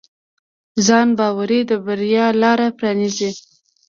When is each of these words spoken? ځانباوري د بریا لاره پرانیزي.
ځانباوري 0.85 1.59
د 1.69 1.71
بریا 1.85 2.25
لاره 2.41 2.67
پرانیزي. 2.77 3.31